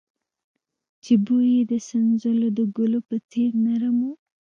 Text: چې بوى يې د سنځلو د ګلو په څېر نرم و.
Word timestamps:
چې 1.03 1.13
بوى 1.25 1.47
يې 1.55 1.61
د 1.71 1.73
سنځلو 1.87 2.47
د 2.57 2.59
ګلو 2.77 2.99
په 3.07 3.15
څېر 3.29 3.49
نرم 3.65 3.97
و. 4.09 4.11